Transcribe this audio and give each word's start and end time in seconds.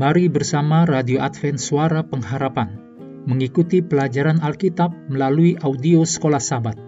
Mari 0.00 0.32
bersama 0.32 0.88
Radio 0.88 1.20
Advent 1.20 1.60
Suara 1.60 2.00
Pengharapan 2.00 2.72
mengikuti 3.28 3.84
pelajaran 3.84 4.40
Alkitab 4.40 5.12
melalui 5.12 5.60
audio 5.60 6.08
Sekolah 6.08 6.40
Sabat. 6.40 6.80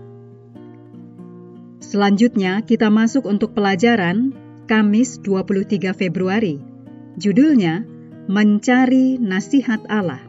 Selanjutnya 1.85 2.65
kita 2.65 2.89
masuk 2.89 3.29
untuk 3.29 3.53
pelajaran 3.53 4.33
Kamis 4.65 5.21
23 5.21 5.93
Februari. 5.93 6.57
Judulnya 7.21 7.85
Mencari 8.33 9.21
Nasihat 9.21 9.85
Allah. 9.93 10.25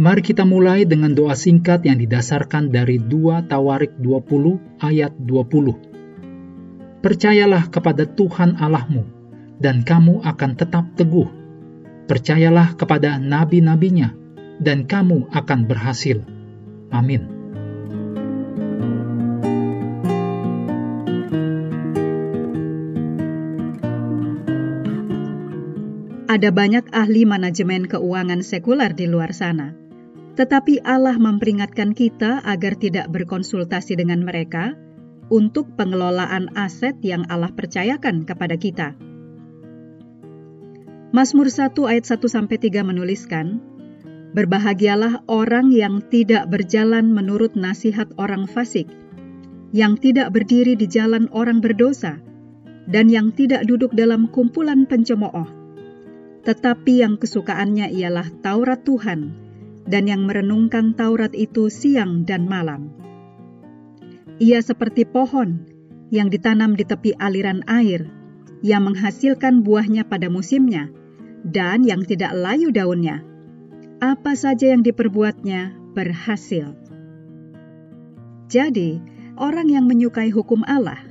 Mari 0.00 0.24
kita 0.24 0.48
mulai 0.48 0.88
dengan 0.88 1.12
doa 1.12 1.36
singkat 1.36 1.84
yang 1.84 2.00
didasarkan 2.00 2.72
dari 2.72 2.96
2 2.96 3.44
Tawarik 3.44 3.92
20 4.00 4.80
ayat 4.80 5.12
20. 5.20 7.04
Percayalah 7.04 7.68
kepada 7.68 8.08
Tuhan 8.08 8.56
Allahmu, 8.56 9.04
dan 9.60 9.84
kamu 9.84 10.24
akan 10.24 10.50
tetap 10.56 10.96
teguh 10.96 11.37
Percayalah 12.08 12.72
kepada 12.80 13.20
nabi-nabinya, 13.20 14.16
dan 14.58 14.88
kamu 14.88 15.28
akan 15.28 15.68
berhasil. 15.68 16.24
Amin. 16.88 17.38
Ada 26.28 26.52
banyak 26.52 26.92
ahli 26.92 27.24
manajemen 27.24 27.88
keuangan 27.88 28.44
sekuler 28.44 28.92
di 28.92 29.08
luar 29.08 29.32
sana, 29.32 29.72
tetapi 30.36 30.84
Allah 30.84 31.16
memperingatkan 31.16 31.96
kita 31.96 32.44
agar 32.44 32.76
tidak 32.76 33.08
berkonsultasi 33.10 33.96
dengan 33.96 34.24
mereka 34.24 34.76
untuk 35.32 35.72
pengelolaan 35.76 36.52
aset 36.52 36.96
yang 37.00 37.24
Allah 37.32 37.52
percayakan 37.52 38.28
kepada 38.28 38.60
kita. 38.60 39.07
Mazmur 41.08 41.48
1 41.48 41.72
ayat 41.88 42.04
1 42.04 42.20
sampai 42.28 42.60
3 42.60 42.84
menuliskan, 42.84 43.64
Berbahagialah 44.36 45.24
orang 45.24 45.72
yang 45.72 46.04
tidak 46.04 46.52
berjalan 46.52 47.08
menurut 47.16 47.56
nasihat 47.56 48.12
orang 48.20 48.44
fasik, 48.44 48.92
yang 49.72 49.96
tidak 49.96 50.36
berdiri 50.36 50.76
di 50.76 50.84
jalan 50.84 51.24
orang 51.32 51.64
berdosa, 51.64 52.20
dan 52.84 53.08
yang 53.08 53.32
tidak 53.32 53.64
duduk 53.64 53.96
dalam 53.96 54.28
kumpulan 54.28 54.84
pencemooh. 54.84 55.48
Tetapi 56.44 57.00
yang 57.00 57.16
kesukaannya 57.16 57.88
ialah 57.88 58.28
Taurat 58.44 58.84
Tuhan, 58.84 59.32
dan 59.88 60.04
yang 60.04 60.28
merenungkan 60.28 60.92
Taurat 60.92 61.32
itu 61.32 61.72
siang 61.72 62.28
dan 62.28 62.44
malam. 62.44 62.92
Ia 64.44 64.60
seperti 64.60 65.08
pohon 65.08 65.64
yang 66.12 66.28
ditanam 66.28 66.76
di 66.76 66.84
tepi 66.84 67.16
aliran 67.16 67.64
air, 67.64 68.17
yang 68.64 68.90
menghasilkan 68.90 69.62
buahnya 69.62 70.06
pada 70.06 70.26
musimnya, 70.32 70.90
dan 71.46 71.86
yang 71.86 72.02
tidak 72.02 72.34
layu 72.34 72.74
daunnya. 72.74 73.22
Apa 73.98 74.38
saja 74.38 74.70
yang 74.70 74.86
diperbuatnya 74.86 75.74
berhasil. 75.94 76.74
Jadi, 78.48 79.02
orang 79.34 79.68
yang 79.68 79.84
menyukai 79.90 80.30
hukum 80.30 80.62
Allah, 80.66 81.02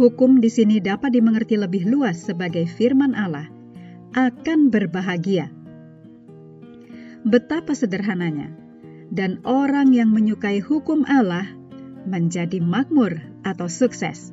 hukum 0.00 0.40
di 0.40 0.48
sini 0.48 0.80
dapat 0.80 1.12
dimengerti 1.12 1.60
lebih 1.60 1.84
luas 1.88 2.24
sebagai 2.24 2.64
firman 2.64 3.12
Allah, 3.12 3.52
akan 4.16 4.72
berbahagia. 4.72 5.52
Betapa 7.22 7.76
sederhananya, 7.76 8.50
dan 9.12 9.44
orang 9.44 9.92
yang 9.92 10.08
menyukai 10.08 10.64
hukum 10.64 11.04
Allah 11.04 11.44
menjadi 12.08 12.64
makmur 12.64 13.20
atau 13.44 13.68
sukses. 13.68 14.32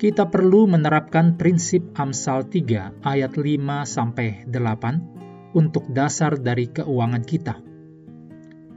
Kita 0.00 0.32
perlu 0.32 0.64
menerapkan 0.64 1.36
prinsip 1.36 1.92
Amsal 1.92 2.48
3 2.48 3.04
ayat 3.04 3.36
5 3.36 3.84
sampai 3.84 4.48
8 4.48 5.52
untuk 5.52 5.92
dasar 5.92 6.40
dari 6.40 6.72
keuangan 6.72 7.20
kita. 7.20 7.60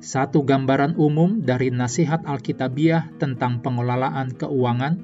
Satu 0.04 0.44
gambaran 0.44 1.00
umum 1.00 1.40
dari 1.40 1.72
nasihat 1.72 2.28
Alkitabiah 2.28 3.08
tentang 3.24 3.64
pengelolaan 3.64 4.36
keuangan 4.36 5.00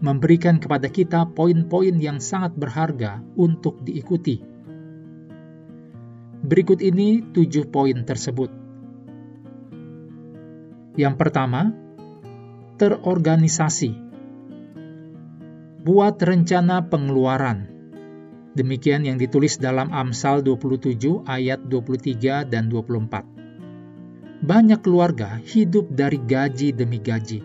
memberikan 0.00 0.64
kepada 0.64 0.88
kita 0.88 1.28
poin-poin 1.36 1.92
yang 2.00 2.24
sangat 2.24 2.56
berharga 2.56 3.20
untuk 3.36 3.84
diikuti. 3.84 4.40
Berikut 6.40 6.80
ini 6.80 7.20
tujuh 7.36 7.68
poin 7.68 8.00
tersebut. 8.08 8.48
Yang 10.96 11.14
pertama, 11.20 11.68
terorganisasi 12.80 14.09
buat 15.80 16.20
rencana 16.20 16.92
pengeluaran. 16.92 17.64
Demikian 18.52 19.08
yang 19.08 19.16
ditulis 19.16 19.56
dalam 19.56 19.88
Amsal 19.94 20.44
27 20.44 21.24
ayat 21.24 21.64
23 21.72 22.44
dan 22.44 22.68
24. 22.68 24.44
Banyak 24.44 24.80
keluarga 24.84 25.40
hidup 25.40 25.88
dari 25.88 26.20
gaji 26.20 26.76
demi 26.76 27.00
gaji. 27.00 27.40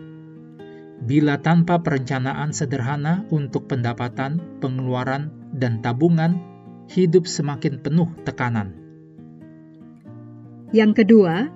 Bila 0.96 1.40
tanpa 1.40 1.80
perencanaan 1.80 2.52
sederhana 2.52 3.24
untuk 3.32 3.68
pendapatan, 3.68 4.60
pengeluaran, 4.60 5.32
dan 5.52 5.80
tabungan, 5.84 6.40
hidup 6.92 7.24
semakin 7.28 7.80
penuh 7.80 8.08
tekanan. 8.24 8.72
Yang 10.72 11.04
kedua, 11.04 11.48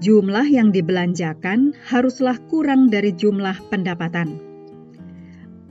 jumlah 0.00 0.46
yang 0.48 0.70
dibelanjakan 0.72 1.76
haruslah 1.88 2.36
kurang 2.48 2.88
dari 2.92 3.16
jumlah 3.16 3.58
pendapatan. 3.72 4.51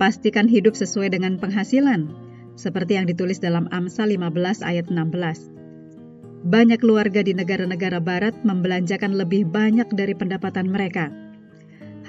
Pastikan 0.02 0.50
hidup 0.50 0.74
sesuai 0.74 1.14
dengan 1.14 1.38
penghasilan, 1.38 2.10
seperti 2.58 2.98
yang 2.98 3.06
ditulis 3.06 3.38
dalam 3.38 3.70
Amsal 3.70 4.10
15 4.10 4.66
ayat 4.66 4.90
16. 4.90 6.42
Banyak 6.42 6.82
keluarga 6.82 7.22
di 7.22 7.38
negara-negara 7.38 8.02
barat 8.02 8.34
membelanjakan 8.42 9.14
lebih 9.14 9.46
banyak 9.46 9.86
dari 9.94 10.18
pendapatan 10.18 10.74
mereka. 10.74 11.14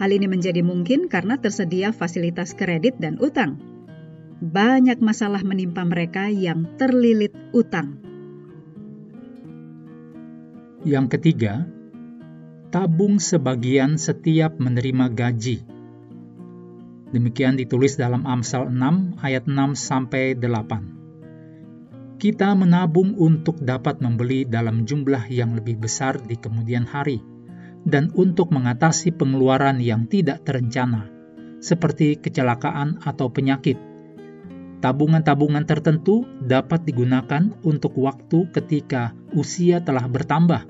Hal 0.01 0.09
ini 0.09 0.25
menjadi 0.25 0.65
mungkin 0.65 1.13
karena 1.13 1.37
tersedia 1.37 1.93
fasilitas 1.93 2.57
kredit 2.57 2.97
dan 2.97 3.21
utang. 3.21 3.61
Banyak 4.41 5.05
masalah 5.05 5.45
menimpa 5.45 5.85
mereka 5.85 6.33
yang 6.33 6.65
terlilit 6.81 7.37
utang. 7.53 8.01
Yang 10.89 11.21
ketiga, 11.21 11.69
tabung 12.73 13.21
sebagian 13.21 14.01
setiap 14.01 14.57
menerima 14.57 15.13
gaji 15.13 15.72
Demikian 17.13 17.61
ditulis 17.61 18.01
dalam 18.01 18.25
Amsal 18.25 18.73
6 18.73 19.21
ayat 19.21 19.45
6 19.45 19.77
sampai 19.77 20.33
8. 20.33 22.17
Kita 22.17 22.57
menabung 22.57 23.13
untuk 23.21 23.61
dapat 23.61 24.01
membeli 24.01 24.49
dalam 24.49 24.89
jumlah 24.89 25.29
yang 25.29 25.53
lebih 25.53 25.77
besar 25.77 26.17
di 26.25 26.41
kemudian 26.41 26.89
hari 26.89 27.21
dan 27.85 28.09
untuk 28.17 28.49
mengatasi 28.49 29.13
pengeluaran 29.13 29.77
yang 29.77 30.09
tidak 30.09 30.41
terencana 30.49 31.13
seperti 31.61 32.17
kecelakaan 32.17 33.05
atau 33.05 33.29
penyakit. 33.29 33.77
Tabungan-tabungan 34.81 35.69
tertentu 35.69 36.25
dapat 36.41 36.89
digunakan 36.89 37.53
untuk 37.61 37.93
waktu 38.01 38.49
ketika 38.57 39.13
usia 39.37 39.85
telah 39.85 40.09
bertambah 40.09 40.65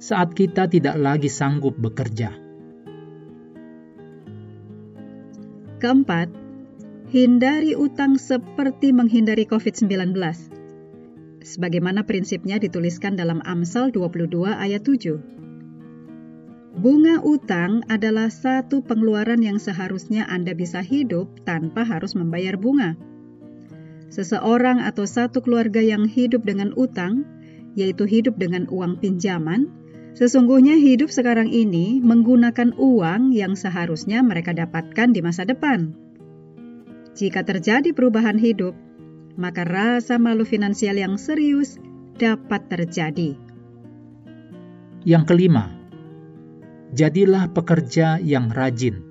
saat 0.00 0.32
kita 0.32 0.64
tidak 0.64 0.96
lagi 0.96 1.28
sanggup 1.28 1.76
bekerja 1.76 2.43
Keempat, 5.84 6.32
hindari 7.12 7.76
utang 7.76 8.16
seperti 8.16 8.96
menghindari 8.96 9.44
COVID-19. 9.44 10.16
Sebagaimana 11.44 12.08
prinsipnya 12.08 12.56
dituliskan 12.56 13.20
dalam 13.20 13.44
Amsal 13.44 13.92
22 13.92 14.48
ayat 14.48 14.80
7. 14.80 16.80
Bunga 16.80 17.20
utang 17.20 17.84
adalah 17.92 18.32
satu 18.32 18.80
pengeluaran 18.80 19.44
yang 19.44 19.60
seharusnya 19.60 20.24
Anda 20.24 20.56
bisa 20.56 20.80
hidup 20.80 21.44
tanpa 21.44 21.84
harus 21.84 22.16
membayar 22.16 22.56
bunga. 22.56 22.96
Seseorang 24.08 24.80
atau 24.80 25.04
satu 25.04 25.44
keluarga 25.44 25.84
yang 25.84 26.08
hidup 26.08 26.48
dengan 26.48 26.72
utang, 26.80 27.28
yaitu 27.76 28.08
hidup 28.08 28.40
dengan 28.40 28.64
uang 28.72 29.04
pinjaman, 29.04 29.83
Sesungguhnya 30.14 30.78
hidup 30.78 31.10
sekarang 31.10 31.50
ini 31.50 31.98
menggunakan 31.98 32.78
uang 32.78 33.34
yang 33.34 33.58
seharusnya 33.58 34.22
mereka 34.22 34.54
dapatkan 34.54 35.10
di 35.10 35.18
masa 35.18 35.42
depan. 35.42 35.90
Jika 37.18 37.42
terjadi 37.42 37.90
perubahan 37.90 38.38
hidup, 38.38 38.78
maka 39.34 39.66
rasa 39.66 40.22
malu 40.22 40.46
finansial 40.46 40.94
yang 40.94 41.18
serius 41.18 41.82
dapat 42.14 42.70
terjadi. 42.70 43.34
Yang 45.02 45.24
kelima, 45.34 45.74
jadilah 46.94 47.50
pekerja 47.50 48.22
yang 48.22 48.54
rajin. 48.54 49.02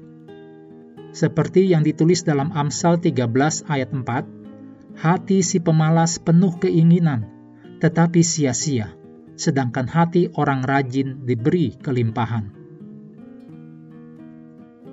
Seperti 1.11 1.67
yang 1.67 1.83
ditulis 1.83 2.23
dalam 2.23 2.55
Amsal 2.55 3.03
13 3.03 3.27
ayat 3.67 3.91
4, 3.91 5.03
hati 5.03 5.43
si 5.43 5.59
pemalas 5.59 6.15
penuh 6.15 6.55
keinginan, 6.63 7.27
tetapi 7.83 8.23
sia-sia 8.23 9.02
sedangkan 9.35 9.89
hati 9.89 10.29
orang 10.37 10.61
rajin 10.65 11.25
diberi 11.25 11.73
kelimpahan. 11.79 12.53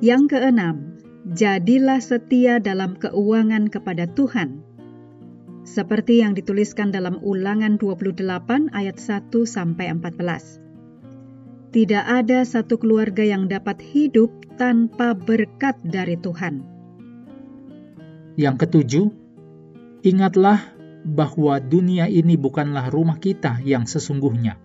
Yang 0.01 0.33
keenam, 0.33 0.97
jadilah 1.37 2.01
setia 2.01 2.57
dalam 2.57 2.97
keuangan 2.97 3.69
kepada 3.69 4.09
Tuhan. 4.09 4.65
Seperti 5.61 6.25
yang 6.25 6.33
dituliskan 6.33 6.89
dalam 6.89 7.21
Ulangan 7.21 7.77
28 7.77 8.73
ayat 8.73 8.97
1 8.97 9.29
sampai 9.45 9.93
14. 9.93 10.57
Tidak 11.71 12.05
ada 12.09 12.43
satu 12.43 12.81
keluarga 12.81 13.23
yang 13.23 13.47
dapat 13.47 13.79
hidup 13.79 14.33
tanpa 14.57 15.13
berkat 15.13 15.77
dari 15.85 16.17
Tuhan. 16.17 16.65
Yang 18.41 18.57
ketujuh, 18.67 19.07
ingatlah 20.01 20.65
bahwa 21.05 21.57
dunia 21.61 22.07
ini 22.07 22.37
bukanlah 22.37 22.93
rumah 22.93 23.17
kita 23.17 23.61
yang 23.65 23.89
sesungguhnya. 23.89 24.61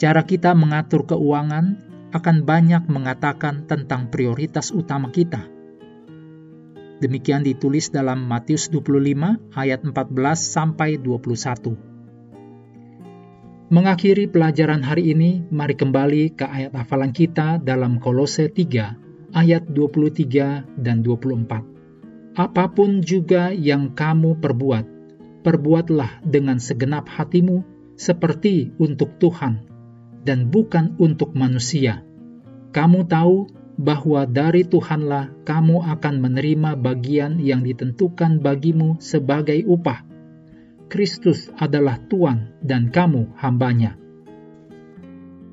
Cara 0.00 0.24
kita 0.24 0.56
mengatur 0.56 1.04
keuangan 1.04 1.76
akan 2.10 2.36
banyak 2.42 2.88
mengatakan 2.88 3.68
tentang 3.68 4.08
prioritas 4.08 4.72
utama 4.72 5.12
kita. 5.12 5.46
Demikian 7.00 7.44
ditulis 7.44 7.88
dalam 7.88 8.28
Matius 8.28 8.68
25 8.68 9.56
ayat 9.56 9.80
14 9.84 9.92
sampai 10.36 11.00
21. 11.00 11.90
Mengakhiri 13.70 14.26
pelajaran 14.26 14.82
hari 14.82 15.14
ini, 15.14 15.46
mari 15.48 15.78
kembali 15.78 16.34
ke 16.34 16.42
ayat 16.42 16.74
hafalan 16.74 17.14
kita 17.14 17.62
dalam 17.62 18.02
Kolose 18.02 18.50
3 18.50 19.32
ayat 19.32 19.62
23 19.70 20.66
dan 20.76 21.06
24. 21.06 22.36
Apa 22.36 22.64
pun 22.68 22.98
juga 23.00 23.54
yang 23.54 23.94
kamu 23.94 24.42
perbuat, 24.42 24.99
perbuatlah 25.40 26.24
dengan 26.24 26.60
segenap 26.60 27.08
hatimu 27.08 27.64
seperti 27.96 28.72
untuk 28.80 29.16
Tuhan 29.20 29.64
dan 30.24 30.48
bukan 30.52 30.96
untuk 31.00 31.32
manusia. 31.36 32.04
Kamu 32.70 33.08
tahu 33.08 33.50
bahwa 33.80 34.28
dari 34.28 34.68
Tuhanlah 34.68 35.32
kamu 35.48 35.80
akan 35.96 36.14
menerima 36.20 36.76
bagian 36.76 37.40
yang 37.40 37.64
ditentukan 37.64 38.44
bagimu 38.44 39.00
sebagai 39.00 39.64
upah. 39.64 40.04
Kristus 40.92 41.48
adalah 41.56 41.96
Tuhan 42.10 42.60
dan 42.60 42.92
kamu 42.92 43.32
hambanya. 43.40 43.96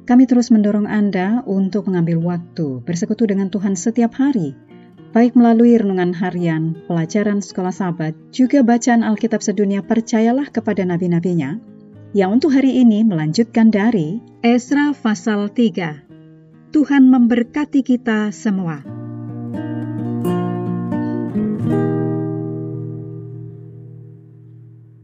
Kami 0.08 0.24
terus 0.24 0.52
mendorong 0.56 0.88
Anda 0.88 1.44
untuk 1.44 1.92
mengambil 1.92 2.24
waktu 2.24 2.80
bersekutu 2.84 3.28
dengan 3.28 3.52
Tuhan 3.52 3.76
setiap 3.76 4.16
hari, 4.16 4.56
baik 5.18 5.34
melalui 5.34 5.74
renungan 5.82 6.14
harian, 6.14 6.78
pelajaran 6.86 7.42
sekolah 7.42 7.74
sahabat, 7.74 8.14
juga 8.30 8.62
bacaan 8.62 9.02
Alkitab 9.02 9.42
sedunia 9.42 9.82
percayalah 9.82 10.46
kepada 10.54 10.86
nabi-nabinya, 10.86 11.58
yang 12.14 12.38
untuk 12.38 12.54
hari 12.54 12.86
ini 12.86 13.02
melanjutkan 13.02 13.74
dari 13.74 14.22
Esra 14.46 14.94
pasal 14.94 15.50
3. 15.50 16.70
Tuhan 16.70 17.10
memberkati 17.10 17.82
kita 17.82 18.30
semua. 18.30 18.97